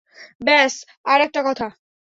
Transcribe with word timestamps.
ব্যাস, 0.41 0.73
আর 1.05 1.19
একটা 1.21 1.41
কথা। 1.45 1.67